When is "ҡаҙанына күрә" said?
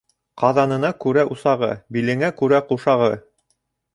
0.43-1.25